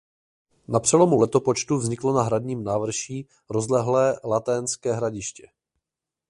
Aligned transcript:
Na 0.67 0.79
přelomu 0.79 1.19
letopočtu 1.19 1.77
vzniklo 1.77 2.13
na 2.13 2.23
hradním 2.23 2.63
návrší 2.63 3.27
rozlehlé 3.49 4.19
laténské 4.23 4.93
hradiště. 4.93 5.47